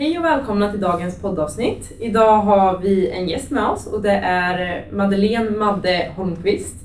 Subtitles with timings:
[0.00, 1.92] Hej och välkomna till dagens poddavsnitt.
[1.98, 6.76] Idag har vi en gäst med oss och det är Madeleine Madde Holmqvist.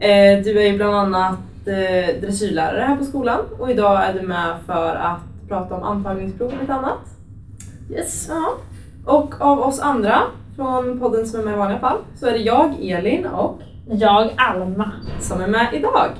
[0.00, 4.26] Eh, Du är ju bland annat eh, dressyrlärare här på skolan och idag är du
[4.26, 6.98] med för att prata om antagningsprov och lite annat.
[7.90, 8.26] Yes.
[8.28, 8.52] Ja.
[9.04, 10.22] Och av oss andra
[10.56, 13.60] från podden som är med i vanliga fall så är det jag, Elin och
[13.90, 14.92] Jag Alma.
[15.20, 16.10] som är med idag.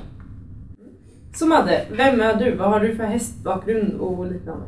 [1.35, 2.55] Så Madde, vem är du?
[2.55, 4.63] Vad har du för hästbakgrund och liknande?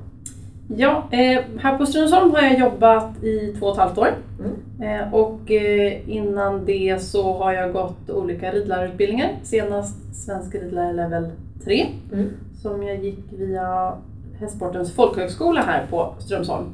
[0.78, 4.08] Ja, eh, här på Strömsholm har jag jobbat i två och ett halvt år.
[4.40, 5.02] Mm.
[5.02, 9.30] Eh, och eh, innan det så har jag gått olika ridlärarutbildningar.
[9.44, 11.32] Senast svensk ridlärare level
[11.64, 12.30] 3 Mm.
[12.62, 13.94] som jag gick via
[14.40, 16.66] Hästsportens folkhögskola här på Strömsholm.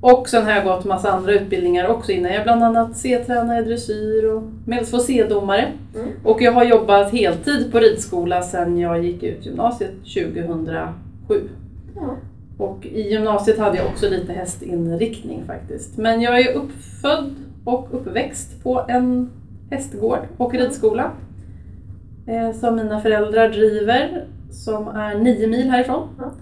[0.00, 2.30] Och sen har jag gått massa andra utbildningar också innan.
[2.32, 5.68] Jag är bland annat C-tränare, dressyr och medels för C-domare.
[5.94, 6.08] Mm.
[6.24, 11.48] Och jag har jobbat heltid på ridskola sedan jag gick ut gymnasiet 2007.
[12.58, 15.96] Och i gymnasiet hade jag också lite hästinriktning faktiskt.
[15.98, 17.34] Men jag är uppfödd
[17.64, 19.30] och uppväxt på en
[19.70, 21.10] hästgård och ridskola.
[22.26, 26.08] Eh, som mina föräldrar driver, som är nio mil härifrån.
[26.18, 26.32] Ja.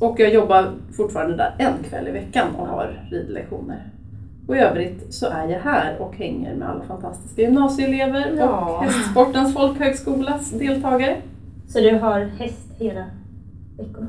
[0.00, 3.92] Och jag jobbar fortfarande där en kväll i veckan och har ridlektioner.
[4.48, 8.76] Och i övrigt så är jag här och hänger med alla fantastiska gymnasieelever Ja.
[8.78, 11.16] och Hästsportens folkhögskolas deltagare.
[11.68, 13.04] Så du har häst hela
[13.76, 14.06] veckorna?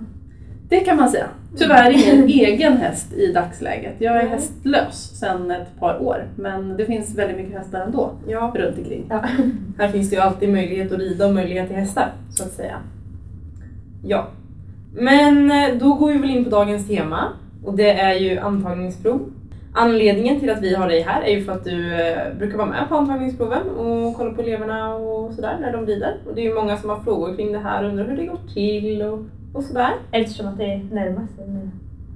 [0.70, 1.26] Det kan man säga.
[1.58, 3.96] Tyvärr ingen egen häst i dagsläget.
[3.98, 6.28] Jag är hästlös sedan ett par år.
[6.36, 9.06] Men det finns väldigt mycket hästar ändå Ja, runt omkring.
[9.10, 9.24] Ja.
[9.78, 12.78] här finns det ju alltid möjlighet att rida och möjlighet till hästar, så att säga.
[14.04, 14.28] Ja.
[14.94, 17.28] Men eh, då går vi väl in på dagens tema
[17.66, 19.32] och det är ju antagningsprov.
[19.74, 22.70] Anledningen till att vi har dig här är ju för att du eh, brukar vara
[22.70, 26.16] med på antagningsproven och kolla på eleverna och sådär när de rider.
[26.28, 28.26] Och det är ju många som har frågor kring det här och undrar hur det
[28.26, 29.20] går till och,
[29.54, 29.92] och sådär.
[30.12, 31.70] Eftersom att det närmar sig nu.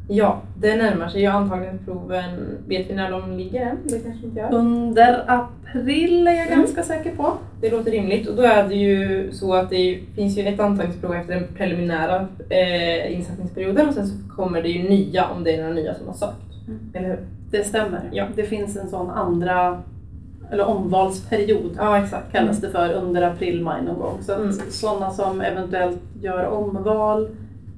[0.10, 2.58] Ja, det närmar sig ju antagningsproven.
[2.68, 3.78] Vet vi när de ligger än?
[3.84, 4.54] Det kanske inte gör.
[4.54, 6.60] Under april är jag Mm.
[6.60, 7.34] ganska säker på.
[7.62, 11.14] Det låter rimligt och då är det ju så att det finns ju ett antagningsprov
[11.16, 15.62] efter den preliminära eh, insättningsperioden och sen så kommer det ju nya om det är
[15.62, 16.68] några nya som har sökt.
[16.68, 16.80] Mm.
[16.94, 17.20] Eller hur?
[17.52, 18.10] Det stämmer.
[18.12, 18.26] Ja.
[18.36, 19.82] Det finns en sån andra,
[20.52, 22.32] eller omvalsperiod Ja, exakt.
[22.32, 24.18] kallas det för, under april, maj någon gång.
[24.22, 24.54] Så Mm.
[24.70, 27.30] sådana som eventuellt gör omval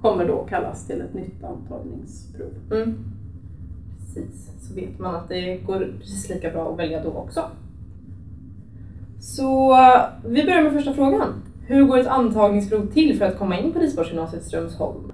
[0.02, 2.50] kommer då kallas till ett nytt antagningsprov.
[2.72, 2.98] Mm.
[4.00, 7.42] Precis, så vet man att det går precis lika bra att välja då också.
[9.20, 9.78] Så
[10.26, 11.28] vi börjar med första frågan.
[11.68, 15.12] Hur går ett antagningsprov till för att komma in på Ridsportsgymnasiet Strömsholm?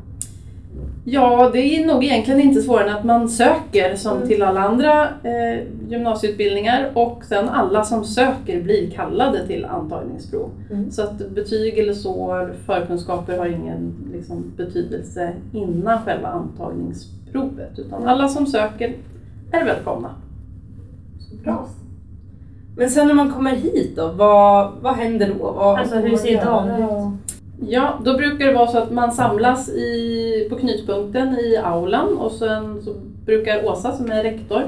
[1.06, 4.28] Ja, det är nog egentligen inte svårare än att man söker som Mm.
[4.28, 10.50] till alla andra eh, gymnasieutbildningar och sen alla som söker blir kallade till antagningsprov.
[10.72, 10.92] Mm.
[10.92, 18.28] Så att betyg eller så, förkunskaper har ingen liksom, betydelse innan själva antagningsprovet utan alla
[18.28, 18.94] som söker
[19.52, 20.10] är välkomna.
[21.20, 21.68] Så bra.
[22.78, 25.52] Men sen när man kommer hit då, vad, vad händer då?
[25.52, 27.31] Vad Alltså hur ser dagen ut?
[27.70, 32.32] Ja, då brukar det vara så att man samlas i, på knutpunkten i aulan och
[32.32, 32.94] sen så
[33.26, 34.62] brukar Åsa som är rektor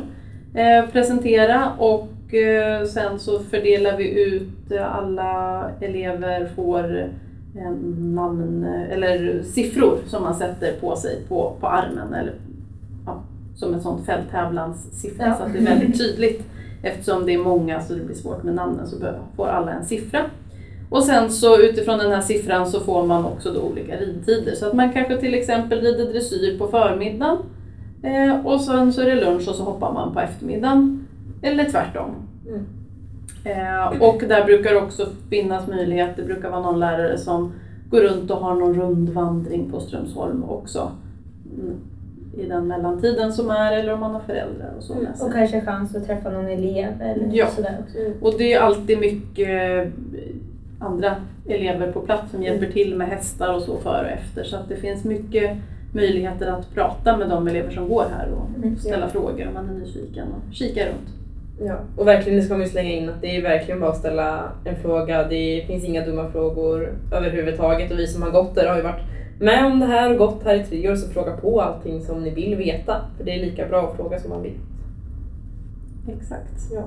[0.54, 7.00] eh, presentera och eh, sen så fördelar vi ut eh, alla elever får
[7.56, 12.34] eh, namn eller siffror som man sätter på sig på, på armen eller
[13.06, 13.24] ja,
[13.56, 15.36] som en sån fälttävlanssiffra Ja.
[15.36, 16.44] så att det är väldigt tydligt.
[16.84, 18.96] Eftersom det är många så det blir svårt med namnen så
[19.36, 20.20] får alla en siffra.
[20.94, 24.56] Och sen så utifrån den här siffran så får man också då olika ridtider.
[24.56, 27.38] Så att man kanske till exempel rider dressyr på förmiddagen
[28.04, 31.08] eh, och sen så är det lunch och så hoppar man på eftermiddagen.
[31.42, 32.12] Eller tvärtom.
[32.48, 32.66] Mm.
[33.46, 37.54] Eh, och där brukar också finnas möjlighet, det brukar vara någon lärare som
[37.90, 40.92] går runt och har någon rundvandring på Strömsholm också.
[41.60, 41.76] Mm,
[42.38, 45.08] I den mellantiden som är eller om man har föräldrar och så sig.
[45.28, 47.48] Och kanske chans att träffa någon elev eller Ja.
[47.48, 47.98] sådär också.
[48.22, 49.88] Och det är alltid mycket
[50.84, 51.16] andra
[51.48, 54.44] elever på plats som hjälper till med hästar och så före och efter.
[54.44, 55.58] Så att det finns mycket
[55.94, 59.10] möjligheter att prata med de elever som går här och Mm, ställa ja.
[59.12, 61.10] frågor om man är nyfiken och kika runt.
[61.62, 63.98] Ja, och verkligen det ska man ju slänga in att det är verkligen bara att
[63.98, 65.28] ställa en fråga.
[65.28, 69.02] Det finns inga dumma frågor överhuvudtaget och vi som har gått där har ju varit
[69.40, 72.24] med om det här och gått här i tre år så fråga på allting som
[72.24, 73.02] ni vill veta.
[73.18, 74.58] För det är lika bra att fråga som man vill.
[76.08, 76.72] Exakt.
[76.74, 76.84] Ja.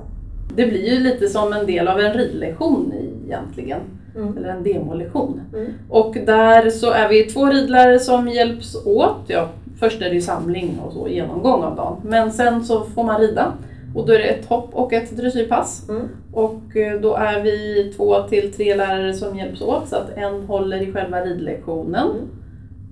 [0.55, 2.93] Det blir ju lite som en del av en ridlektion
[3.25, 3.79] egentligen.
[4.15, 4.37] Mm.
[4.37, 5.41] Eller en demolektion.
[5.53, 5.71] Mm.
[5.89, 9.23] Och där så är vi två ridlärare som hjälps åt.
[9.27, 9.49] Ja,
[9.79, 11.97] först är det ju samling och så genomgång av dagen.
[12.03, 13.53] Men sen så får man rida.
[13.95, 15.89] Och då är det ett hopp och ett dressyrpass.
[15.89, 16.07] Mm.
[16.33, 20.41] Och eh, då är vi två till tre lärare som hjälps åt så att en
[20.41, 22.07] håller i själva ridlektionen.
[22.11, 22.27] Mm.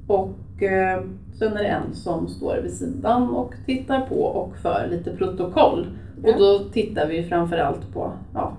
[0.07, 1.03] Och och eh,
[1.39, 5.87] sen är det en som står vid sidan och tittar på och för lite protokoll.
[6.23, 6.33] Ja.
[6.33, 8.57] Och då tittar vi framförallt på ja,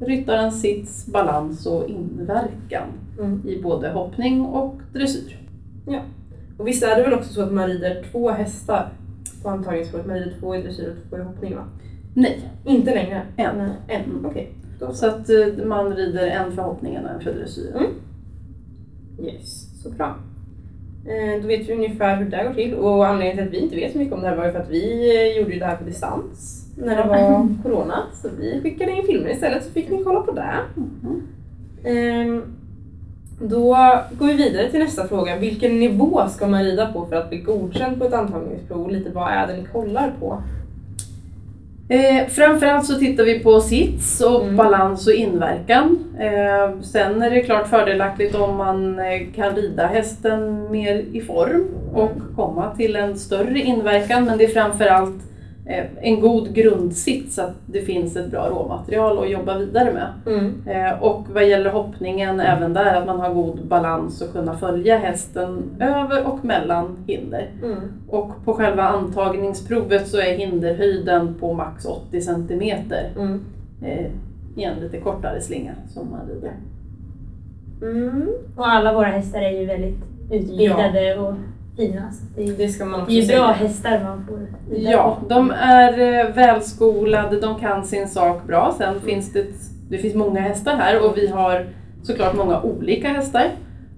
[0.00, 2.88] ryttarens sits, balans och inverkan
[3.20, 3.42] Mm.
[3.48, 5.36] i både hoppning och dressyr.
[6.58, 8.88] Och visst är det väl också så att man rider två hästar
[9.42, 10.06] på antagningsprovet?
[10.06, 11.64] Man rider två i dressyr och två i hoppning va?
[12.14, 13.22] Nej, Inte längre?
[13.36, 13.56] En.
[13.58, 14.52] Nej, En, okej.
[14.78, 15.06] Då så så.
[15.06, 17.76] att eh, man rider en för hoppningen och en för dressyren.
[17.76, 17.90] Mm.
[19.28, 20.16] Yes, så bra.
[21.06, 23.76] Eh, Då vet vi ungefär hur det går till och anledningen till att vi inte
[23.76, 25.76] vet så mycket om det här var ju för att vi eh, gjorde det här
[25.76, 28.02] på distans när det var corona.
[28.22, 30.54] Så vi skickade in filmer istället så fick ni kolla på det.
[31.88, 32.42] Ehm,
[33.40, 33.76] Då
[34.18, 35.36] går vi vidare till nästa fråga.
[35.36, 38.90] Vilken nivå ska man rida på för att bli godkänd på ett antagningsprov?
[38.90, 40.42] Lite vad är det ni kollar på?
[41.88, 44.56] Eh, framförallt så tittar vi på sits och Mm.
[44.56, 45.98] balans och inverkan.
[46.18, 51.64] Eh, sen är det klart fördelaktigt om man eh, kan rida hästen mer i form
[51.94, 54.24] och komma till en större inverkan.
[54.24, 55.22] Men det är framförallt
[56.00, 60.36] en god grundsits så att det finns ett bra råmaterial att jobba vidare med.
[60.36, 60.62] Mm.
[60.66, 64.98] Eh, och vad gäller hoppningen även där att man har god balans och kunna följa
[64.98, 67.50] hästen över och mellan hinder.
[67.64, 67.78] Mm.
[68.08, 73.40] Och på själva antagningsprovet så är hinderhöjden på max 80 centimeter Mm.
[73.82, 74.06] eh,
[74.56, 76.52] i en lite kortare slinga som man rider.
[77.82, 78.28] Mm.
[78.56, 79.98] Och alla våra hästar är ju väldigt
[80.30, 81.34] utbildade och
[81.78, 82.02] fina.
[82.36, 83.38] Det, är, Det ska man det är ju säga.
[83.38, 84.38] bra hästar man får
[84.78, 88.74] Ja, de är eh, välskolade, de kan sin sak bra.
[88.78, 89.46] Sen finns det,
[89.90, 91.66] det finns många hästar här och vi har
[92.02, 93.50] såklart många olika hästar.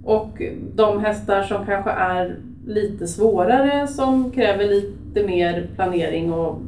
[0.04, 0.42] Och
[0.74, 2.36] de hästar som kanske är
[2.66, 6.58] lite svårare, som kräver lite mer planering och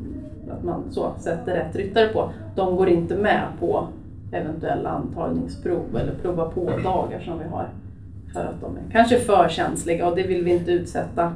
[0.50, 3.86] att man så sätter rätt ryttare på, de går inte med på
[4.32, 7.68] eventuella antagningsprov eller prova på-dagar som vi har.
[8.32, 11.32] För att de är kanske för känsliga och det vill vi inte utsätta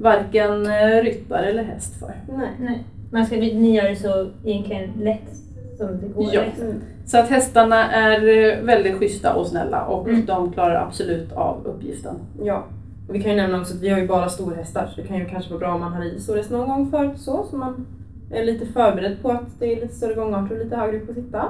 [0.00, 2.12] varken eh, ryttare eller häst för.
[2.38, 2.48] Nej.
[2.60, 5.36] Nej, man ska, ni gör det så egentligen lätt
[5.78, 6.30] som det går.
[6.32, 6.40] Ja.
[6.42, 6.74] liksom.
[7.06, 10.26] Så att hästarna är eh, väldigt schyssta och snälla och Mm.
[10.26, 12.14] de klarar absolut av uppgiften.
[12.42, 12.64] Ja.
[13.08, 15.18] Och vi kan ju nämna också att vi har ju bara storhästar så det kan
[15.18, 17.86] ju kanske vara bra om man har ridit storhäst någon gång förut så, så man
[18.30, 21.14] är lite förberedd på att det är lite större gångarter och lite högre upp att
[21.14, 21.42] sitta.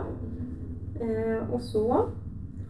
[1.00, 2.06] Eh, och så.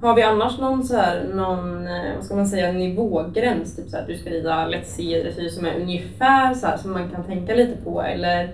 [0.01, 3.77] Har vi annars någon så här, någon, eh, vad ska man säga, nivågräns?
[3.77, 6.77] Typ så här, att du ska rida Let's see dressyr som är ungefär så här
[6.77, 8.49] som man kan tänka lite på eller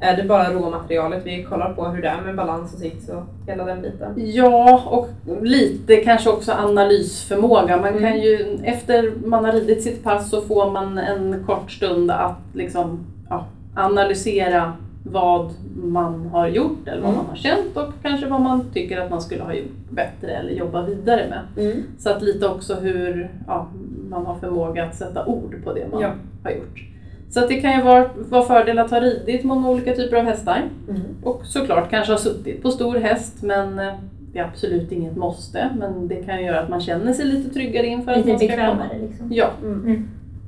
[0.00, 3.22] är det bara råmaterialet vi kollar på hur det är med balans och sits och
[3.46, 4.12] hela den biten?
[4.16, 5.08] Ja, och
[5.42, 7.76] lite kanske också analysförmåga.
[7.76, 8.00] Man Mm.
[8.02, 12.38] kan ju, efter man har ridit sitt pass så får man en kort stund att
[12.54, 14.72] liksom, ja, analysera
[15.12, 17.16] vad man har gjort eller vad Mm.
[17.16, 20.50] man har känt och kanske vad man tycker att man skulle ha gjort bättre eller
[20.50, 21.66] jobba vidare med.
[21.66, 21.82] Mm.
[21.98, 23.66] Så att lite också hur ja,
[24.10, 26.10] man har förmåga att sätta ord på det man Ja.
[26.44, 26.84] har gjort.
[27.30, 30.24] Så att det kan ju vara, vara fördel att ha ridit många olika typer av
[30.24, 30.62] hästar.
[30.88, 31.00] Mm.
[31.22, 33.92] Och såklart kanske ha suttit på stor häst men eh,
[34.32, 35.70] det är absolut inget måste.
[35.78, 38.38] Men det kan ju göra att man känner sig lite tryggare inför att Lite man
[38.38, 38.56] ska komma.
[38.58, 39.28] bekvämare liksom.
[39.32, 39.46] Ja.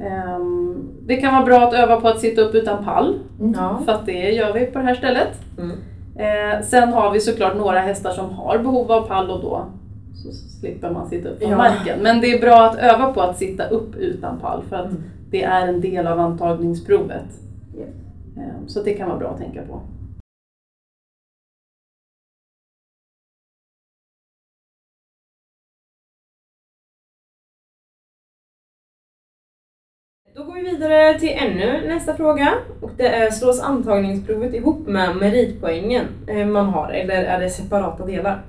[0.01, 3.19] Ehm, det kan vara bra att öva på att sitta upp utan pall.
[3.41, 3.55] Mm.
[3.59, 3.81] Ja.
[3.85, 5.29] För att det gör vi på det här stället.
[5.59, 5.77] Mm.
[6.17, 9.65] Eh, sen har vi såklart några hästar som har behov av pall och då
[10.15, 11.57] så slipper man sitta upp på Ja.
[11.57, 11.99] marken.
[12.03, 15.03] Men det är bra att öva på att sitta upp utan pall för att Mm.
[15.31, 17.25] det är en del av antagningsprovet.
[17.79, 17.89] Yes.
[18.37, 19.81] Eh, så det kan vara bra att tänka på.
[30.35, 32.49] Då går vi vidare till ännu nästa fråga.
[32.81, 38.07] Och det är, slås antagningsprovet ihop med meritpoängen eh, man har eller är det separata
[38.07, 38.43] delar?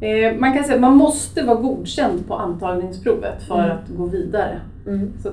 [0.00, 3.70] Eh, man kan säga att man måste vara godkänd på antagningsprovet för Mm.
[3.76, 4.60] att gå vidare.
[4.86, 5.12] Mm.
[5.22, 5.30] Så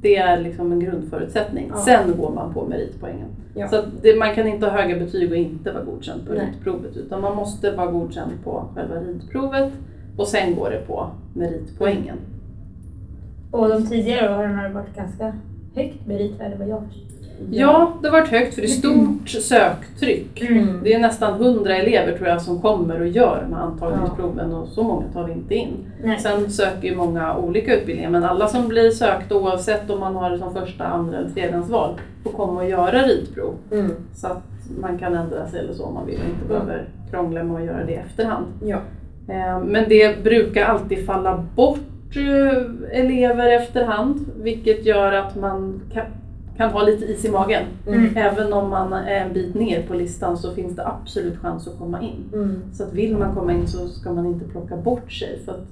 [0.00, 1.70] det är liksom en grundförutsättning.
[1.74, 1.76] Ja.
[1.80, 3.28] Sen går man på meritpoängen.
[3.54, 3.68] Ja.
[3.68, 6.46] Så det, man kan inte ha höga betyg och inte vara godkänd på Nej.
[6.56, 9.72] ridprovet utan man måste vara godkänd på själva ridprovet
[10.16, 12.16] och sen går det på meritpoängen.
[13.56, 15.32] Och de tidigare åren har det varit ganska
[15.74, 16.82] högt meritvärde vad jag.
[17.50, 20.40] Ja, det har varit högt för det är stort söktryck.
[20.42, 20.80] Mm.
[20.84, 24.82] Det är nästan 100 elever tror jag som kommer och gör med antagningsproven och så
[24.82, 25.76] många tar vi inte in.
[26.04, 26.18] Nej.
[26.18, 30.30] Sen söker ju många olika utbildningar men alla som blir sökta oavsett om man har
[30.30, 31.94] det som första, andra eller tredjehandsval
[32.24, 33.54] får komma och göra ridprov.
[33.72, 33.90] Mm.
[34.14, 34.42] Så att
[34.80, 36.66] man kan ändra sig eller så om man vill och inte Mm.
[36.66, 38.46] behöver krångla med att göra det i efterhand.
[38.64, 38.78] Ja.
[39.28, 41.78] Eh, Men det brukar alltid falla bort
[42.10, 46.04] eh, elever efterhand vilket gör att man kan,
[46.56, 47.64] kan ha lite is i magen.
[47.86, 48.16] Mm.
[48.16, 51.78] Även om man är en bit ner på listan så finns det absolut chans att
[51.78, 52.24] komma in.
[52.32, 52.62] Mm.
[52.72, 55.38] Så att vill man komma in så ska man inte plocka bort sig.
[55.44, 55.66] För att,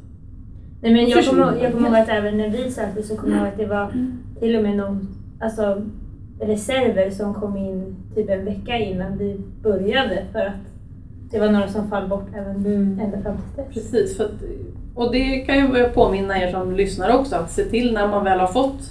[0.82, 3.40] Nej, men jag kommer, jag kommer ihåg att även när vi sökte så kommer jag
[3.40, 3.92] ihåg att det var
[4.40, 5.08] till och med någon
[5.40, 5.82] alltså,
[6.40, 10.64] reserver som kom in typ en vecka innan vi började för att
[11.30, 13.00] det var några som fall bort även Mm.
[13.00, 13.74] ända fram till dess.
[13.74, 14.42] Precis, för att,
[14.94, 18.40] och det kan ju påminna er som lyssnar också att se till när man väl
[18.40, 18.90] har fått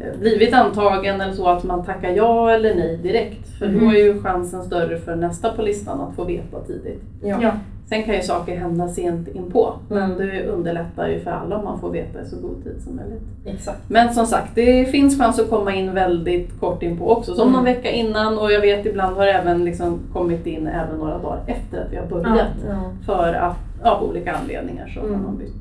[0.00, 3.48] eh, blivit antagen eller så att man tackar ja eller nej direkt.
[3.58, 3.88] För då Mhm.
[3.88, 7.02] är ju chansen större för nästa på listan att få veta tidigt.
[7.22, 7.38] Ja.
[7.42, 7.50] Ja.
[7.88, 10.18] Sen kan ju saker hända sent inpå men Mm.
[10.18, 13.22] det underlättar ju för alla om man får veta i så god tid som möjligt.
[13.46, 13.90] Exakt.
[13.90, 17.34] Men som sagt, det finns chans att komma in väldigt kort inpå också.
[17.34, 17.52] Som Mm.
[17.52, 21.18] någon vecka innan och jag vet ibland har det även liksom kommit in även några
[21.18, 22.48] dagar efter att vi har börjat.
[22.68, 22.90] Ja.
[23.06, 25.14] För att av olika anledningar så Mm.
[25.14, 25.54] har man bytt.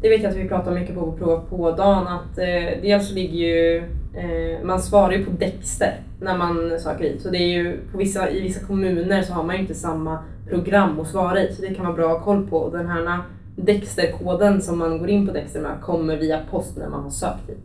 [0.00, 3.14] Det vet jag att vi pratar mycket på prova på dagen att eh, dels så
[3.14, 3.76] ligger ju,
[4.14, 7.22] eh, man svarar ju på Dexter när man söker hit.
[7.22, 10.18] Så det är ju, på vissa, i vissa kommuner så har man ju inte samma
[10.48, 12.70] program att svara i så det kan vara bra att ha koll på.
[12.70, 13.18] Den här
[13.56, 17.48] Dexter-koden som man går in på Dexter med kommer via post när man har sökt
[17.48, 17.58] hit.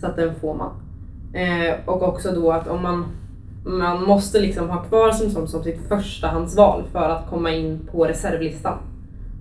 [0.00, 0.70] Så att den får man.
[1.34, 3.04] Eh, och också då att om man
[3.64, 8.04] man måste liksom ha kvar som, som, som sitt förstahandsval för att komma in på
[8.04, 8.78] reservlistan.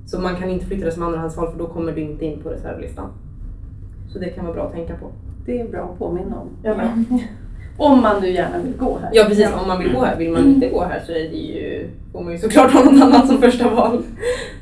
[0.06, 2.50] Så man kan inte flytta det som andrahandsval för då kommer du inte in på
[2.50, 3.10] reservlistan.
[4.14, 5.12] Så det kan vara bra att tänka på.
[5.46, 6.50] Det är bra att påminna om.
[6.64, 6.76] Ja.
[7.78, 9.10] Om man nu gärna vill gå här.
[9.14, 10.18] Ja precis, om man vill gå här.
[10.18, 13.02] Vill man inte gå här så är det ju, får man ju såklart ha något
[13.04, 14.04] annat som första val.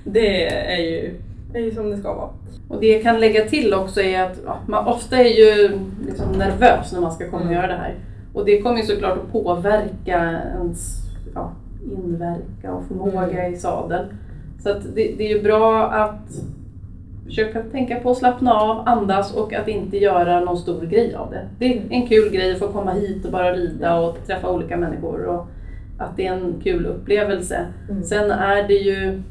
[0.04, 1.20] Det är ju,
[1.54, 2.30] är ju som det ska vara.
[2.68, 6.32] Och det jag kan lägga till också är att ja, man ofta är ju liksom
[6.32, 7.54] nervös när man ska komma och Mm.
[7.54, 7.96] göra det här.
[8.34, 10.98] Och det kommer ju såklart att påverka ens
[11.36, 11.52] ja,
[11.98, 13.54] inverka och förmåga Mm.
[13.54, 14.06] i sadel.
[14.64, 16.42] Så det, det är ju bra att
[17.26, 21.32] försöka tänka på att slappna av, andas och att inte göra någon stor grej av
[21.32, 21.48] det.
[21.60, 24.78] Det är en kul grej att få komma hit och bara rida och träffa olika
[24.78, 25.48] människor och
[25.98, 27.66] att det är en kul upplevelse.
[27.90, 28.04] Mm.
[28.04, 29.22] Sen är det ju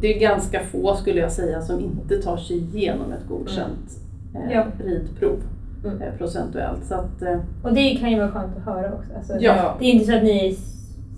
[0.00, 3.98] det är ganska få skulle jag säga som inte tar sig igenom ett godkänt
[4.34, 4.64] eh, Ja.
[4.84, 5.36] ridprov
[5.84, 6.02] Mm.
[6.02, 6.84] eh, procentuellt.
[6.84, 9.08] Så att, eh, Och det kan ju vara skönt att höra också.
[9.16, 9.76] Alltså, Ja.
[9.78, 10.56] Det är inte så att ni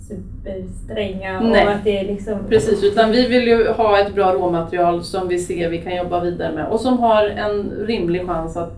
[0.08, 1.64] superstränga Nej.
[1.66, 2.38] och att det är liksom...
[2.48, 6.20] Precis, utan vi vill ju ha ett bra råmaterial som vi ser vi kan jobba
[6.20, 8.72] vidare med och som har en rimlig chans att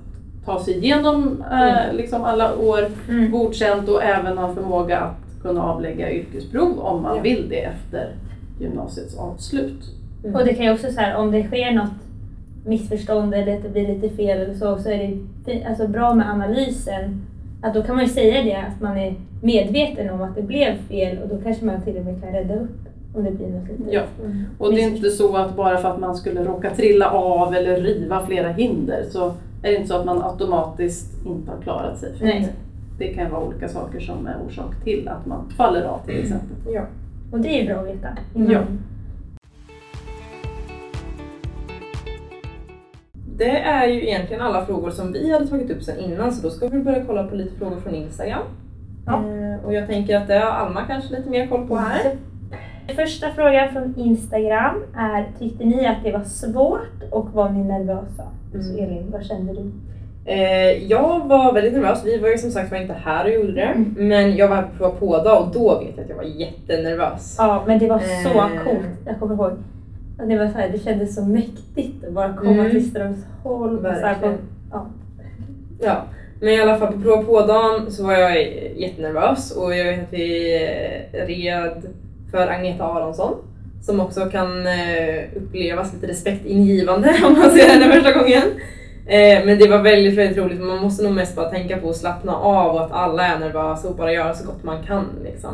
[0.45, 1.97] ta sig igenom eh, Mm.
[1.97, 3.31] liksom alla år Mm.
[3.31, 7.23] godkänt och även ha förmåga att kunna avlägga yrkesprov om man Ja.
[7.23, 8.13] vill det efter
[8.61, 9.83] gymnasiets avslut.
[10.35, 11.91] Och det kan ju också så här, om det sker något
[12.67, 16.31] missförstånd eller att det blir lite fel eller så, så är det alltså bra med
[16.31, 17.23] analysen.
[17.63, 20.77] Att då kan man ju säga det, att man är medveten om att det blev
[20.89, 23.69] fel och då kanske man till och med kan rädda upp om det blir något
[23.69, 23.93] litet.
[23.93, 24.03] Ja.
[24.25, 24.45] Mm.
[24.59, 27.81] Och det är inte så att bara för att man skulle råka trilla av eller
[27.81, 29.27] riva flera hinder så
[29.63, 32.17] är det inte så att man automatiskt inte har klarat sig.
[32.17, 32.53] För Nej.
[32.99, 36.57] Det kan vara olika saker som är orsak till att man faller av till exempel.
[36.75, 36.83] Ja.
[37.33, 38.09] Och det är bra att veta.
[38.35, 38.53] innan.
[38.53, 38.61] Ja.
[43.39, 46.51] Det är ju egentligen alla frågor som vi hade tagit upp sen innan så då
[46.51, 48.43] ska vi börja kolla på lite frågor från Instagram.
[49.07, 49.13] Ja.
[49.13, 52.01] Eh, och jag tänker att det har Alma kanske lite mer koll på här.
[52.97, 58.23] Första frågan från Instagram är, tyckte ni att det var svårt och var ni nervösa?
[58.55, 58.63] Mm.
[58.67, 59.71] Så Elin, vad kände du?
[60.25, 62.03] Eh, jag var väldigt nervös.
[62.05, 63.63] Vi var ju som sagt var inte här och gjorde det.
[63.63, 63.95] Mm.
[63.97, 67.35] Men jag var här på prova på och då vet jag att jag var jättenervös.
[67.39, 68.65] Ja, men det var så Eh.
[68.65, 68.87] coolt.
[69.07, 69.53] Jag kommer ihåg.
[70.27, 72.71] Det, var så här, det kändes så mäktigt att bara komma Mm.
[72.71, 73.83] till Strömsholm.
[73.83, 74.39] Verkligen.
[74.73, 74.87] ja.
[75.81, 76.03] Ja,
[76.41, 78.43] men i alla fall på prova på-dagen så var jag
[78.77, 80.57] jättenervös och jag vet att vi
[81.13, 81.83] eh, red
[82.31, 83.35] för Agneta Aronsson
[83.83, 88.43] som också kan eh, upplevas lite respektingivande om man ser henne första gången.
[89.07, 90.61] Eh, Men det var väldigt, väldigt roligt.
[90.61, 93.89] Man måste nog mest bara tänka på att slappna av och att alla är nervösa
[93.89, 95.05] och bara göra så gott man kan.
[95.25, 95.51] Liksom.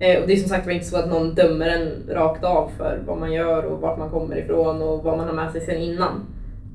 [0.00, 2.70] Eh, Och det är som sagt var inte så att någon dömer en rakt av
[2.76, 5.60] för vad man gör och vart man kommer ifrån och vad man har med sig
[5.60, 6.26] sen innan.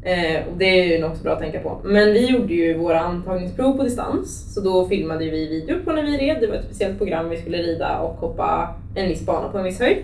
[0.05, 1.81] Eh, och det är ju något bra att tänka på.
[1.83, 4.53] Men vi gjorde ju våra antagningsprov på distans.
[4.53, 6.37] Så då filmade vi videor på när vi red.
[6.41, 9.63] Det var ett speciellt program vi skulle rida och hoppa en viss bana på en
[9.63, 9.97] viss höjd.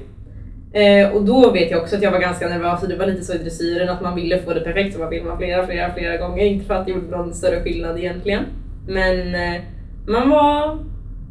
[0.74, 3.24] Eh, och då vet jag också att jag var ganska nervös och det var lite
[3.24, 6.18] så i dressyren att man ville få det perfekt så man filmade flera, flera, flera
[6.18, 6.46] gånger.
[6.46, 8.44] Inte för att det gjorde någon större skillnad egentligen.
[8.88, 9.62] Men eh,
[10.08, 10.78] man var,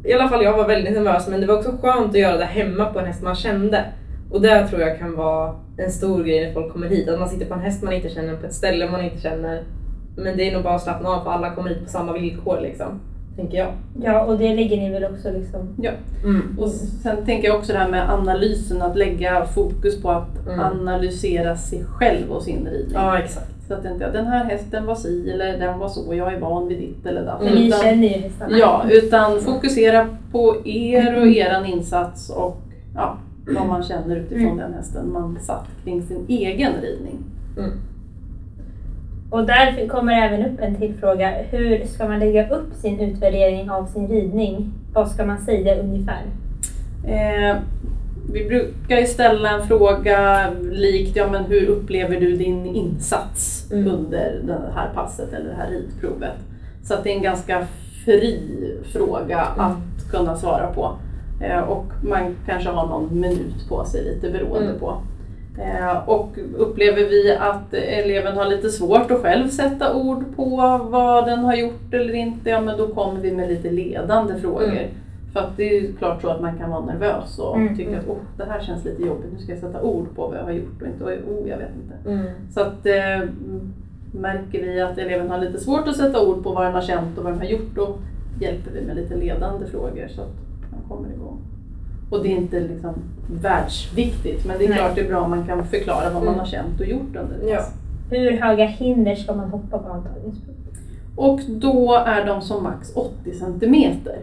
[0.03, 2.45] i alla fall jag var väldigt nervös men det var också skönt att göra det
[2.45, 3.85] hemma på en häst man kände.
[4.31, 7.09] Och det tror jag kan vara en stor grej när folk kommer hit.
[7.09, 9.63] Att man sitter på en häst man inte känner, på ett ställe man inte känner.
[10.17, 12.59] Men det är nog bara att slappna av för alla kommer hit på samma villkor
[12.61, 12.99] liksom.
[13.35, 13.67] Tänker jag.
[14.01, 15.75] ja, och det lägger ni väl också liksom...
[16.23, 16.59] Mm.
[16.59, 20.59] Och sen tänker jag också det här med analysen, att lägga fokus på att Mm.
[20.59, 22.93] analysera sig själv och sin ridning.
[22.93, 23.51] Ja exakt.
[23.69, 26.67] Så att inte den här hästen var si eller den var så, jag är van
[26.67, 27.43] vid ditt eller datt.
[27.43, 28.57] För ni känner ju hästarna.
[28.57, 32.57] Ja, utan fokusera på er och eran insats och
[32.95, 33.17] ja,
[33.55, 34.57] vad man känner utifrån Mm.
[34.57, 37.17] den hästen man satt kring sin egen ridning.
[37.57, 37.71] Mm.
[39.29, 41.29] Och där kommer även upp en till fråga.
[41.51, 44.71] Hur ska man lägga upp sin utvärdering av sin ridning?
[44.93, 46.21] Vad ska man säga ungefär?
[47.07, 47.55] Eh,
[48.33, 53.87] vi brukar ju ställa en fråga likt, ja men hur upplever du din insats Mm.
[53.87, 56.37] under det här passet eller det här ridprovet?
[56.83, 57.67] Så att det är en ganska
[58.05, 58.39] fri
[58.93, 59.65] fråga Mm.
[59.65, 60.91] att kunna svara på.
[61.43, 64.79] Eh, och man kanske har någon minut på sig lite beroende Mm.
[64.79, 65.01] på.
[65.61, 71.25] Eh, och upplever vi att eleven har lite svårt att själv sätta ord på vad
[71.25, 74.87] den har gjort eller inte, ja men då kommer vi med lite ledande frågor.
[75.29, 75.33] Mm.
[75.33, 77.89] För att det är ju klart så att man kan vara nervös och Mm, tycka
[77.89, 77.99] mm.
[78.01, 80.43] att oh, det här känns lite jobbigt, nu ska jag sätta ord på vad jag
[80.43, 82.09] har gjort och inte, oh jag vet inte.
[82.09, 82.25] Mm.
[82.53, 83.29] Så att eh,
[84.11, 87.17] märker vi att eleven har lite svårt att sätta ord på vad den har känt
[87.17, 87.95] och vad den har gjort, då
[88.39, 90.35] hjälper vi med lite ledande frågor så att
[90.71, 91.37] man kommer igång.
[92.09, 92.93] Och det är inte liksom
[93.41, 94.77] världsviktigt, men det är Nej.
[94.77, 96.39] klart det är bra om man kan förklara vad man Mm.
[96.39, 97.61] har känt och gjort under ett Ja.
[98.11, 100.58] Hur höga hinder ska man hoppa på antagningsprovet?
[101.19, 104.19] Och då är de som max 80 centimeter.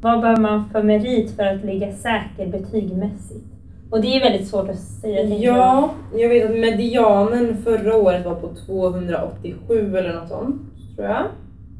[0.00, 3.44] Vad behöver man för merit för att ligga säker betygmässigt?
[3.90, 5.56] Och det är väldigt svårt att säga tänker jag.
[5.56, 10.60] Ja, jag vet att medianen förra året var på 287 eller något sånt,
[10.96, 11.24] tror jag.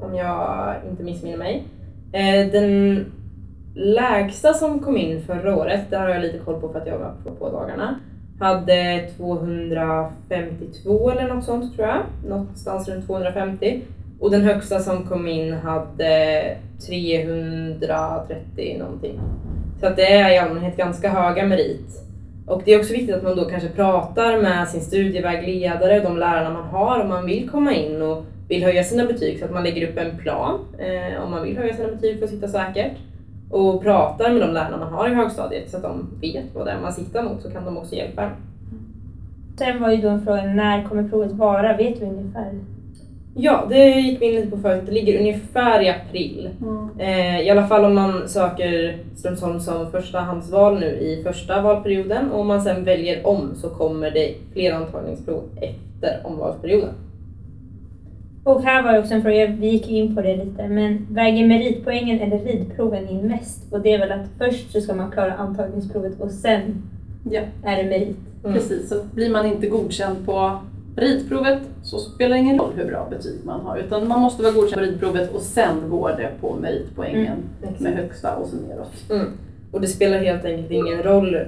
[0.01, 1.65] Om jag inte missminner mig.
[2.13, 3.05] Eh, Den
[3.75, 6.99] lägsta som kom in förra året, det har jag lite koll på för att jag
[6.99, 7.95] var på, på dagarna,
[8.41, 12.03] hade 252 eller något sånt tror jag.
[12.29, 13.83] Någonstans runt 250.
[14.21, 16.57] Och den högsta som kom in hade
[16.87, 19.21] 330 någonting.
[19.81, 22.09] Så att det är i allmänhet ganska höga merit.
[22.47, 26.51] Och det är också viktigt att man då kanske pratar med sin studievägledare, de lärarna
[26.51, 29.63] man har om man vill komma in och vill höja sina betyg så att man
[29.63, 32.93] lägger upp en plan eh, om man vill höja sina betyg för att sitta säkert.
[33.51, 36.71] Och pratar med de lärarna man har i högstadiet så att de vet vad det
[36.71, 38.31] är man siktar mot så kan de också hjälpa en.
[39.59, 41.77] Sen var ju då en fråga, när kommer provet vara?
[41.77, 42.53] Vet vi ungefär?
[43.41, 44.83] Ja, det gick vi in lite på förut.
[44.87, 46.49] Det ligger ungefär i april.
[46.99, 52.41] Eh, I alla fall om man söker Strömsholm som förstahandsval nu i första valperioden och
[52.41, 56.95] om man sen väljer om så kommer det fler antagningsprov efter omvalsperioden.
[58.45, 61.47] Och här var ju också en fråga, vi gick in på det lite, men väger
[61.47, 63.73] meritpoängen eller ridproven in mest?
[63.73, 66.61] Och det är väl att först så ska man klara antagningsprovet och sen
[67.31, 67.41] Ja.
[67.65, 68.17] är det merit.
[68.45, 68.55] Mm.
[68.55, 70.59] Precis, så blir man inte godkänd på
[70.99, 74.53] ridprovet så spelar det ingen roll hur bra betyg man har utan man måste vara
[74.53, 77.81] godkänd på ridprovet och sen går det på meritpoängen Exakt.
[77.81, 79.11] med högsta och så neråt.
[79.11, 79.27] Mm.
[79.73, 81.39] Och det spelar helt enkelt ingen roll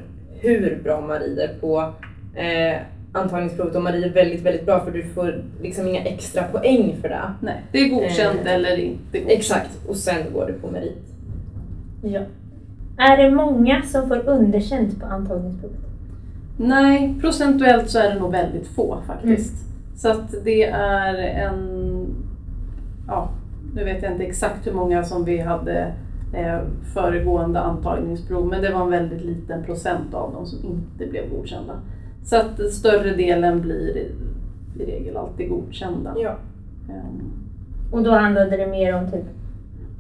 [0.41, 1.93] hur bra man rider på
[2.35, 2.81] eh,
[3.13, 7.09] antagningsprovet om man rider väldigt, väldigt bra för du får liksom inga extra poäng för
[7.09, 7.35] det.
[7.41, 9.39] Nej, det är godkänt Eh, eller inte godkänt.
[9.39, 11.03] Exakt, och sen går det på merit.
[12.03, 12.21] Ja.
[12.99, 15.90] Är det många som får underkänt på antagningsprovet?
[16.63, 19.55] Nej, procentuellt så är det nog väldigt få faktiskt.
[19.97, 22.07] Så att det är en,
[23.07, 23.31] ja,
[23.75, 25.93] nu vet jag inte exakt hur många som vi hade
[26.35, 26.59] eh,
[26.95, 31.73] föregående antagningsprov, men det var en väldigt liten procent av dem som inte blev godkända.
[32.25, 34.13] Så att större delen blir i,
[34.83, 36.15] i regel alltid godkända.
[36.17, 36.37] Ja.
[36.89, 37.33] Ehm,
[37.93, 39.25] Och då handlade det mer om typ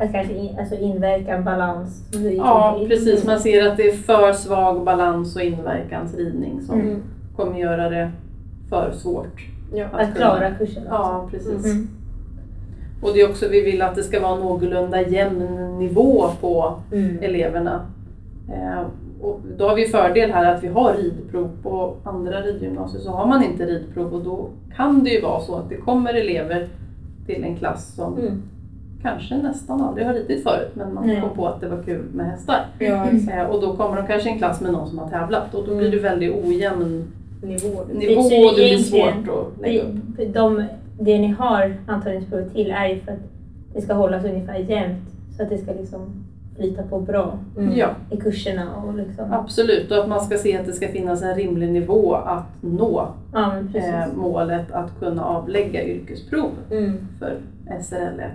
[0.00, 2.02] att kanske in, alltså inverkan, balans.
[2.36, 3.26] Ja, precis.
[3.26, 7.02] Man ser att det är för svag balans och inverkansridning som Mm.
[7.36, 8.10] kommer göra det
[8.68, 9.40] för svårt.
[9.74, 9.86] Ja.
[9.92, 10.94] Att klara kursen också.
[10.94, 11.64] Ja, precis.
[11.64, 11.88] Mm.
[13.02, 17.18] Och det är också, vi vill att det ska vara någorlunda jämn nivå på Mm.
[17.22, 17.80] eleverna.
[18.48, 18.80] Eh,
[19.22, 23.26] och då har vi fördel här att vi har ridprov på andra ridgymnasier så har
[23.26, 26.68] man inte ridprov och då kan det ju vara så att det kommer elever
[27.26, 28.42] till en klass som Mm.
[29.02, 31.20] Kanske nästan aldrig har ridit förut men man Nej.
[31.20, 32.66] kom på att det var kul med hästar.
[32.78, 33.06] Ja.
[33.32, 35.64] Eh, och då kommer de kanske i en klass med någon som har tävlat och
[35.68, 35.90] då blir Mm.
[35.90, 37.04] det väldigt ojämn
[37.42, 37.68] Nivå.
[37.78, 37.94] och det
[38.54, 40.34] blir svårt att lägga upp.
[40.34, 40.64] De,
[41.00, 43.18] det ni har antagningsprovet till är ju för att
[43.74, 45.08] det ska hållas ungefär jämnt.
[45.36, 46.00] Så att det ska liksom
[46.56, 47.76] flyta på bra Mm.
[47.76, 48.76] Ja, i kurserna.
[48.86, 49.90] Och liksom, absolut.
[49.90, 53.52] Och att man ska se att det ska finnas en rimlig nivå att nå ja
[53.74, 56.92] eh, målet att kunna avlägga yrkesprov Mm.
[57.18, 57.36] för
[57.66, 58.30] SRL1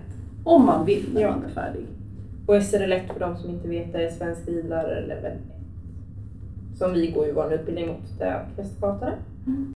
[0.46, 1.30] om man vill när Ja.
[1.30, 1.86] man är färdig.
[2.46, 5.34] Och SRL1 för de som inte vet det är svensk ridlärare level 1.
[6.78, 9.14] Som vi går ju vår utbildning mot, det är hästpratare.
[9.48, 9.74] Mm.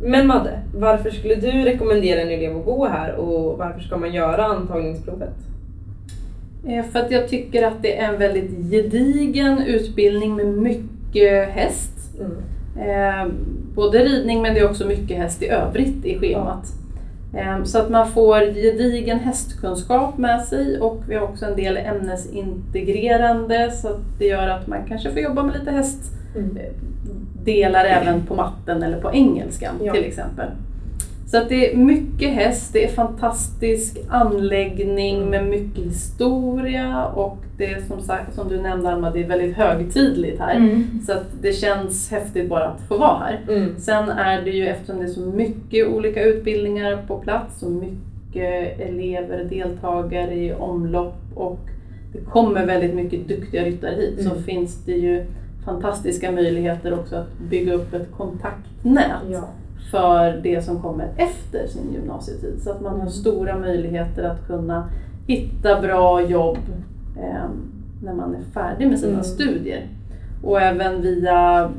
[0.00, 4.12] Men Madde, varför skulle du rekommendera en elev att gå här och varför ska man
[4.14, 5.34] göra antagningsprovet?
[6.68, 12.10] Eh, för att jag tycker att det är en väldigt gedigen utbildning med mycket häst.
[12.20, 12.32] Mm.
[12.88, 13.32] Eh,
[13.74, 16.66] både ridning men det är också mycket häst i övrigt i schemat.
[17.36, 21.76] Eh, så att man får gedigen hästkunskap med sig och vi har också en del
[21.76, 28.02] ämnesintegrerande så att det gör att man kanske får jobba med lite hästdelar Mm.
[28.02, 29.92] även på matten eller på engelskan Ja.
[29.92, 30.46] till exempel.
[31.32, 37.66] Så att det är mycket häst, det är fantastisk anläggning med mycket historia och det
[37.66, 40.56] är som sagt, som du nämnde Alma, det är väldigt högtidligt här.
[40.56, 41.00] Mm.
[41.06, 43.40] Så att det känns häftigt bara att få vara här.
[43.48, 43.74] Mm.
[43.78, 48.80] Sen är det ju eftersom det är så mycket olika utbildningar på plats och mycket
[48.80, 51.60] elever, deltagare i omlopp och
[52.12, 54.42] det kommer väldigt mycket duktiga ryttare hit så Mm.
[54.42, 55.24] finns det ju
[55.64, 59.48] fantastiska möjligheter också att bygga upp ett kontaktnät Ja.
[59.90, 62.62] För det som kommer efter sin gymnasietid.
[62.62, 64.88] Så att man har stora möjligheter att kunna
[65.26, 66.58] hitta bra jobb
[67.18, 67.48] eh,
[68.02, 69.24] när man är färdig med sina Mm.
[69.24, 69.86] studier.
[70.42, 71.70] Och även via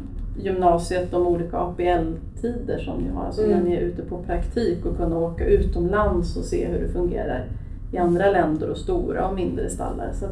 [0.42, 3.58] gymnasiet, de olika APL-tider som ni har, alltså Mm.
[3.58, 7.46] när ni är ute på praktik och kunna åka utomlands och se hur det fungerar
[7.92, 10.10] i andra länder och stora och mindre stallar.
[10.14, 10.26] Så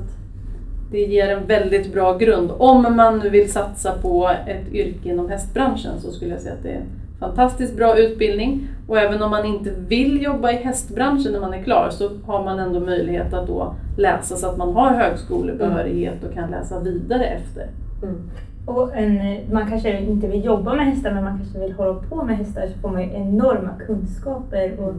[0.91, 2.51] det ger en väldigt bra grund.
[2.57, 6.63] Om man nu vill satsa på ett yrke inom hästbranschen så skulle jag säga att
[6.63, 6.83] det är
[7.21, 8.67] fantastiskt bra utbildning.
[8.87, 12.43] Och även om man inte vill jobba i hästbranschen när man är klar så har
[12.43, 17.25] man ändå möjlighet att då läsa så att man har högskolebehörighet och kan läsa vidare
[17.25, 17.67] efter.
[18.03, 18.15] Mm.
[18.65, 22.23] Och en, man kanske inte vill jobba med hästar men man kanske vill hålla på
[22.23, 24.93] med hästar så får man ju enorma kunskaper och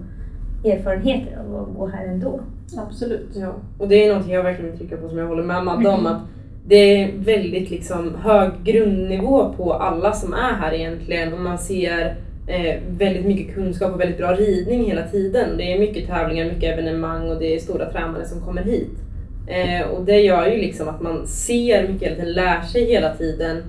[0.64, 2.40] erfarenheter av att gå här ändå.
[2.76, 3.28] Absolut.
[3.34, 5.88] Ja, och det är någonting jag verkligen vill trycka på som jag håller med Madde
[5.88, 6.20] om att
[6.64, 12.16] det är väldigt liksom hög grundnivå på alla som är här egentligen och man ser
[12.46, 15.56] eh, väldigt mycket kunskap och väldigt bra ridning hela tiden.
[15.56, 18.98] Det är mycket tävlingar, mycket evenemang och det är stora tränare som kommer hit.
[19.46, 23.14] Eh, och det gör ju liksom att man ser mycket hela tiden, lär sig hela
[23.14, 23.62] tiden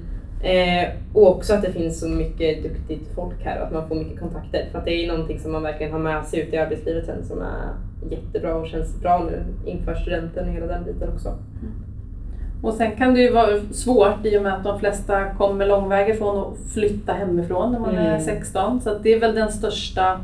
[0.44, 3.96] eh, och också att det finns så mycket duktigt folk här och att man får
[3.96, 4.66] mycket kontakter.
[4.72, 7.24] För att det är någonting som man verkligen har med sig ut i arbetslivet sen
[7.24, 7.74] som är
[8.10, 11.30] jättebra och känns bra nu inför studenten och hela den biten också.
[11.30, 11.83] Mm.
[12.64, 16.14] Och sen kan det ju vara svårt i och med att de flesta kommer långväga
[16.14, 18.22] ifrån och flytta hemifrån när man är Mm.
[18.22, 18.82] 16.
[18.82, 20.20] Så det är väl den största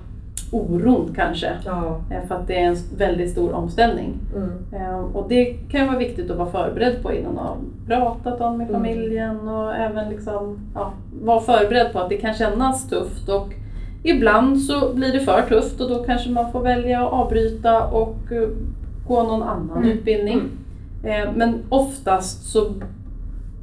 [0.51, 1.51] oron kanske.
[1.65, 1.99] Ja.
[2.11, 4.13] eh, För att det är en väldigt stor omställning.
[4.35, 4.51] Mm.
[4.73, 8.61] Eh, Och det kan vara viktigt att vara förberedd på innan man har pratat om
[8.61, 8.75] i Mm.
[8.75, 10.91] familjen och även liksom, ja,
[11.23, 13.29] vara förberedd på att det kan kännas tufft.
[13.29, 13.47] Och
[14.03, 18.17] ibland så blir det för tufft och då kanske man får välja att avbryta och
[18.31, 18.47] eh,
[19.07, 19.89] gå någon annan Mm.
[19.89, 20.41] utbildning.
[21.03, 22.73] Eh, Men oftast så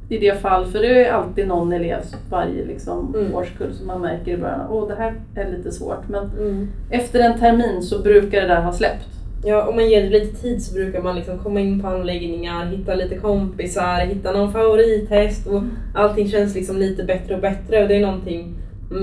[0.09, 3.35] i det fall, för det är alltid någon elev varje liksom, Mm.
[3.35, 6.07] årskull som man märker i början, åh det här är lite svårt.
[6.09, 6.67] Men Mm.
[6.89, 9.07] efter en termin så brukar det där ha släppt.
[9.45, 12.65] Ja, om man ger det lite tid så brukar man liksom komma in på anläggningar,
[12.65, 15.61] hitta lite kompisar, hitta någon favorithäst och
[15.95, 18.53] allting känns liksom lite bättre och bättre och det är någonting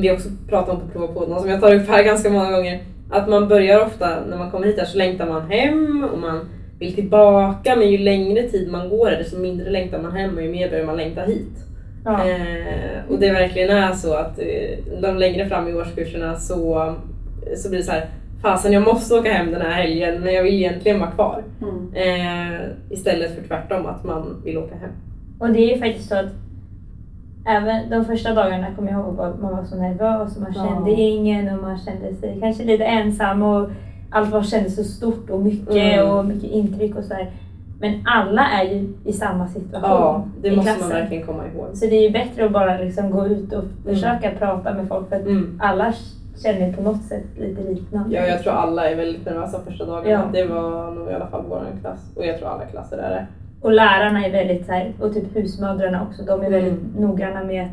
[0.01, 2.83] vi också pratar om på Prova podden som jag tar upp här ganska många gånger.
[3.11, 6.40] Att man börjar ofta, när man kommer hit här så längtar man hem och man
[6.79, 10.43] vill tillbaka men ju längre tid man går här desto mindre längtar man hem och
[10.43, 11.59] ju mer börjar man längta hit.
[12.05, 12.29] Ja.
[12.29, 16.95] Eh, och det verkligen är så att eh, de längre fram i årskurserna så,
[17.57, 18.07] så blir det så här
[18.43, 21.43] Fasen jag måste åka hem den här helgen men jag vill egentligen vara kvar.
[21.95, 22.61] Eh,
[22.91, 24.91] istället för tvärtom att man vill åka hem.
[25.39, 26.27] Och det är faktiskt så att
[27.47, 30.69] även de första dagarna kommer jag ihåg att man var så nervös och man Ja.
[30.69, 33.71] kände ingen och man kände sig kanske lite ensam och
[34.14, 36.11] allt var kändes så stort och mycket Mm.
[36.11, 37.31] och mycket intryck och sådär.
[37.81, 40.88] Men alla är ju i samma situation Ja, det måste klassen.
[40.88, 41.66] man verkligen komma ihåg.
[41.74, 45.09] Så det är ju bättre att bara liksom gå ut och försöka prata med folk
[45.09, 45.59] för att Mm.
[45.62, 45.92] alla
[46.42, 48.16] känner på något sätt lite liknande.
[48.16, 50.09] Ja, jag tror alla är väldigt nervösa första dagarna.
[50.11, 50.40] Ja.
[50.40, 53.27] Det var nog i alla fall vår klass och jag tror alla klasser är det.
[53.61, 56.92] Och lärarna är väldigt så här, och typ husmödrarna också, de är väldigt Mm.
[56.98, 57.70] noggranna med att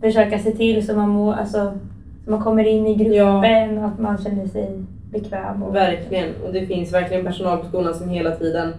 [0.00, 1.72] försöka se till så man, må, alltså,
[2.24, 5.62] så man kommer in i gruppen och att man känner sig bekväm.
[5.62, 6.28] Och, Verkligen.
[6.46, 8.72] Och det finns verkligen personal på skolan som hela tiden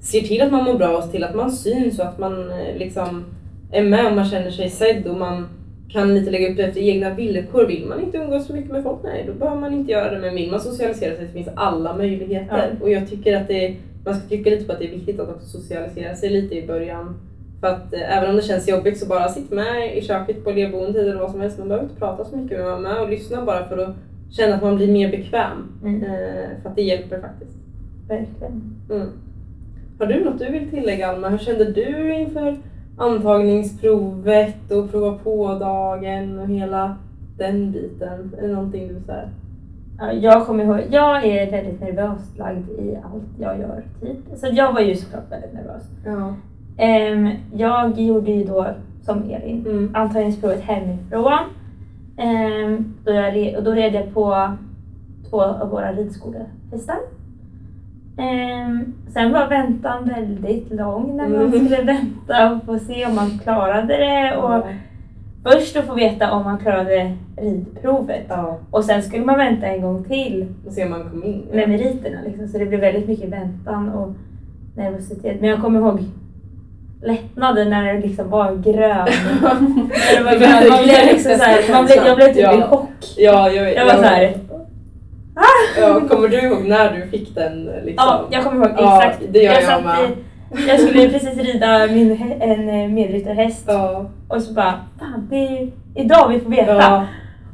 [0.00, 2.50] ser till att man mår bra och ser till att man syns och att man
[2.50, 3.24] eh, liksom
[3.72, 5.48] är med och man känner sig sedd och man
[5.88, 7.66] kan lite lägga upp det efter egna villkor.
[7.66, 10.20] Vill man inte umgås så mycket med folk, nej då behöver man inte göra det.
[10.20, 12.76] Men vill man socialisera sig så finns alla möjligheter.
[12.80, 15.28] Och jag tycker att det, man ska trycka lite på att det är viktigt att
[15.28, 17.16] också socialisera sig lite i början.
[17.62, 20.50] För att eh, även om det känns jobbigt så bara sitt med i köket på
[20.50, 21.58] elevboendet eller vad som helst.
[21.58, 23.94] Man behöver inte prata så mycket, men vara med och lyssna bara för att
[24.30, 25.80] känna att man blir mer bekväm.
[25.82, 26.02] Mm.
[26.02, 27.56] Eh, för att det hjälper faktiskt.
[28.08, 28.74] Verkligen.
[28.90, 29.08] Mm.
[29.98, 31.28] Har du något du vill tillägga Alma?
[31.28, 32.56] Hur kände du inför
[32.96, 36.96] antagningsprovet och prova på-dagen och hela
[37.38, 38.34] den biten?
[38.38, 39.28] Är det någonting du säger?
[39.98, 44.38] Ja, jag kommer ihåg, jag är väldigt nervöst lagd i allt jag gör typ.
[44.38, 45.82] Så jag var ju såklart väldigt nervös.
[46.04, 46.34] Ja.
[47.52, 48.66] Jag gjorde ju då,
[49.02, 49.90] som Elin, Mm.
[49.94, 51.32] antagningsprovet hemifrån.
[53.04, 54.50] Då, jag, och då red jag på
[55.30, 56.96] två av våra ridskolehästar.
[58.18, 61.50] Ehm, sen var väntan väldigt lång när man Mm.
[61.66, 64.36] skulle vänta och få se om man klarade det.
[64.36, 64.64] Och,
[65.44, 68.58] först att få veta om man klarade ridprovet Ja.
[68.70, 71.42] och sen skulle man vänta en gång till Och se om man kom in.
[71.52, 72.18] med meriterna.
[72.26, 72.48] Liksom.
[72.48, 74.12] Så det blev väldigt mycket väntan och
[74.76, 75.40] nervositet.
[75.40, 76.00] Men jag kommer ihåg
[77.02, 79.08] lättnaden när det liksom var grön.
[79.42, 80.68] När det var grön.
[80.70, 82.52] Man blev liksom så här, man blev, jag blev typ Ja.
[82.58, 82.90] i chock.
[83.16, 84.32] Ja, jag, Jag var så här,
[85.80, 87.64] Ja, kommer du ihåg när du fick den?
[87.64, 87.94] Liksom?
[87.96, 89.22] ja, jag kommer ihåg Ja, exakt.
[89.32, 89.94] det gör jag satt med.
[90.00, 94.06] i, jag skulle precis rida min, en eh, medryttarhäst Ja.
[94.28, 96.74] och så bara, fan det är idag vi får veta.
[96.76, 97.04] Ja.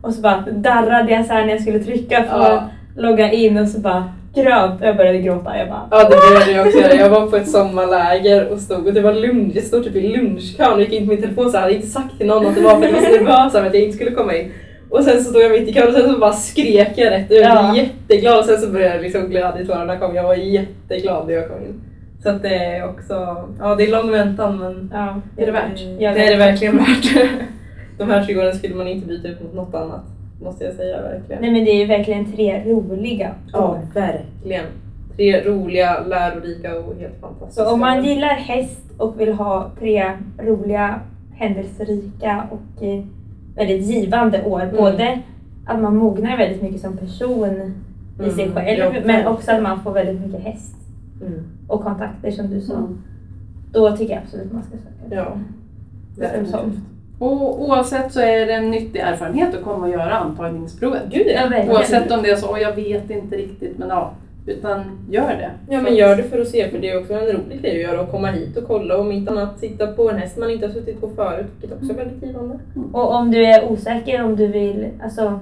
[0.02, 2.52] Och så bara darrade jag så här när jag skulle trycka för Ja.
[2.58, 2.62] att
[2.96, 5.58] logga in och så bara grönt och jag började gråta.
[5.58, 6.94] Jag bara, Ja det började jag också göra.
[6.94, 10.08] Jag var på ett sommarläger och stod och det var lunch, jag stod typ i
[10.08, 12.54] lunchkön och gick in på min telefon så jag hade inte sagt till någon att
[12.54, 14.52] det var för att jag var så nervös över att jag inte skulle komma in.
[14.90, 17.30] Och sen så stod jag mitt i kön och sen så bara skrek jag rätt
[17.30, 17.42] ut.
[17.42, 17.76] Ja.
[17.76, 20.14] Jätteglad och sen så började liksom glädjetårarna komma.
[20.14, 21.80] Jag var jätteglad när jag kom in.
[22.22, 23.14] Så att det är också,
[23.58, 25.80] ja det är lång väntan men ja, Det är det värt.
[25.98, 27.30] Ja, det är det verkligen värt.
[27.98, 30.04] De här 20 åren skulle man inte byta ut mot något annat.
[30.42, 31.42] Måste jag säga verkligen.
[31.42, 33.80] Nej men det är ju verkligen tre roliga Ja, år.
[33.94, 34.64] verkligen.
[35.16, 37.64] Tre roliga, lärorika och helt fantastiska.
[37.64, 41.00] Så om man gillar häst och vill ha tre roliga,
[41.34, 43.04] händelserika och eh,
[43.56, 44.62] väldigt givande år.
[44.62, 44.76] Mm.
[44.76, 45.18] Både
[45.66, 47.72] att man mognar väldigt mycket som person
[48.26, 50.74] i sig Mm, själv ja, men också att man får väldigt mycket häst
[51.20, 51.44] Mm.
[51.68, 52.74] och kontakter som du sa.
[52.76, 52.98] Mm.
[53.72, 55.14] Då tycker jag absolut man ska söka.
[55.16, 55.26] Ja.
[56.16, 56.78] Definitivt.
[57.18, 61.02] Och oavsett så är det en nyttig erfarenhet att komma och göra antagningsprovet.
[61.12, 61.72] Gud Ja, ja.
[61.72, 64.10] Oavsett om det är så, "Åh, jag vet inte riktigt, men ja.
[64.46, 65.50] Utan gör det.
[65.74, 67.90] Ja men gör det för att se för det är också en rolig grej att
[67.90, 70.50] göra och komma hit och kolla och om inte annat sitta på en häst man
[70.50, 72.58] inte har suttit på förut vilket också är väldigt givande.
[72.92, 75.40] Och om du är osäker om du vill, alltså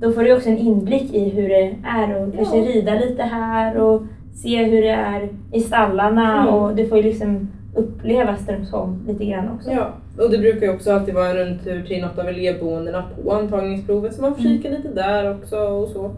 [0.00, 3.76] då får du också en inblick i hur det är och kanske rida lite här
[3.76, 4.02] och
[4.34, 6.54] se hur det är i stallarna Mm.
[6.54, 9.70] och du får ju liksom uppleva Strömsholm lite grann också.
[9.70, 13.32] Ja, och det brukar ju också alltid vara en rundtur till något av elevboendena på
[13.32, 16.14] antagningsprovet så man får kika lite där också och så.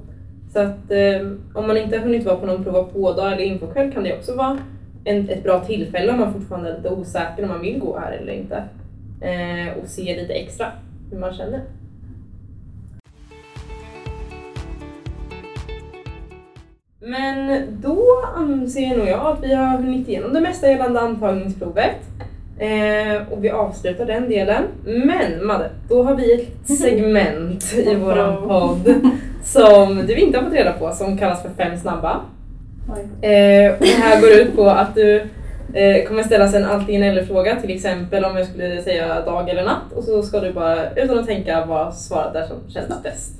[0.52, 3.92] Så att eh, om man inte har hunnit vara på någon prova på-dag eller infokväll
[3.92, 4.58] kan det också vara
[5.04, 8.12] en, ett bra tillfälle om man fortfarande är lite osäker om man vill gå här
[8.12, 8.62] eller inte.
[9.20, 10.66] Eh, och se lite extra
[11.10, 11.60] hur man känner.
[17.00, 21.96] Men då anser nog jag att vi har hunnit igenom det mesta gällande antagningsprovet.
[22.58, 24.62] Eh, och vi avslutar den delen.
[24.84, 28.94] Men Madde, då har vi ett segment i våran podd
[29.44, 32.20] som du inte har fått reda på som kallas för Fem snabba.
[33.22, 35.16] Eh, och det här går ut på att du
[35.74, 39.64] eh, kommer ställas en antingen eller fråga till exempel om jag skulle säga dag eller
[39.64, 43.34] natt och så ska du bara utan att tänka bara svara där som känns bäst.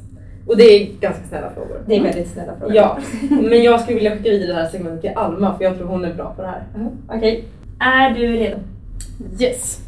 [0.46, 1.80] Och det är ganska snälla frågor.
[1.86, 2.76] Det är väldigt snälla frågor.
[2.76, 2.98] Ja,
[3.30, 6.04] men jag skulle vilja skicka vidare det här segmentet till Alma för jag tror hon
[6.04, 6.62] är bra på det här.
[6.74, 6.90] Mhm.
[7.08, 7.44] Okej.
[7.80, 8.56] Är du redo?
[9.40, 9.80] Yes.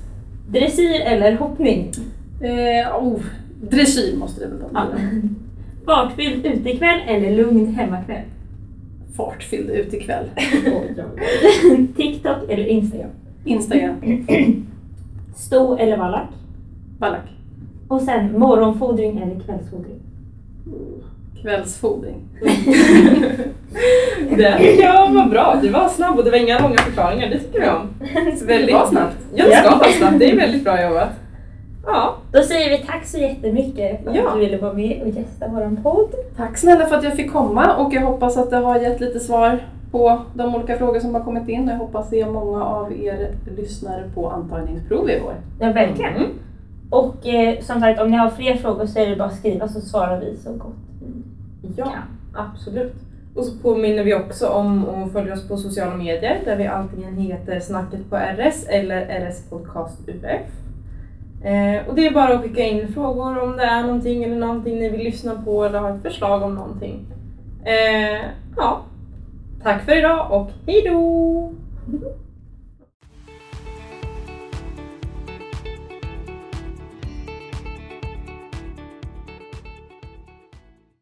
[0.49, 1.93] Dressyr eller hoppning?
[2.41, 3.21] Eh, oh,
[3.63, 4.87] dressyr måste det väl vara.
[4.93, 4.99] Ja.
[5.87, 8.23] Fartfylld utekväll eller lugn hemmakväll?
[9.17, 10.25] Fartfylld utekväll.
[11.97, 13.11] TikTok eller Instagram?
[13.45, 14.27] Instagram.
[15.37, 16.29] Sto eller vallack?
[16.99, 17.25] Ballack.
[17.89, 20.01] Och sen morgonfodring eller kvällsfodring?
[21.43, 22.17] Kvällsfodring.
[24.37, 25.57] Det, ja, vad bra.
[25.63, 27.29] Du var snabb och det var inga långa förklaringar.
[27.31, 27.89] Det tycker vi om.
[28.47, 29.17] Väldigt Det var snabbt.
[29.35, 30.19] Ja, det ska vara snabbt.
[30.19, 31.09] Det är väldigt bra jobbat.
[31.87, 34.29] Ja, Då säger vi tack så jättemycket för Ja.
[34.29, 36.15] att du ville vara med och gästa våran podd.
[36.37, 39.21] Tack snälla för att jag fick komma och jag hoppas att det har gett lite
[39.21, 39.59] svar
[39.93, 41.69] på de olika frågor som har kommit in.
[41.69, 45.35] Jag hoppas se många av er lyssnare på antagningsprov i år.
[45.61, 46.17] Ja, verkligen.
[46.17, 46.29] Mm.
[46.91, 49.69] Och eh, som sagt, om ni har fler frågor så är det bara att skriva
[49.69, 50.77] så svarar vi så gott
[51.77, 52.03] ja kan.
[52.35, 52.95] absolut.
[53.35, 57.17] Och så påminner vi också om att följa oss på sociala medier där vi antingen
[57.17, 60.61] heter Snacket på RS eller RS Podcast UF.
[61.45, 64.79] Eh, och det är bara att skicka in frågor om det är någonting eller någonting
[64.79, 67.07] ni vill lyssna på eller har ett förslag om någonting.
[67.65, 68.21] Eh,
[68.57, 68.81] ja,
[69.63, 71.53] tack för idag och hejdå!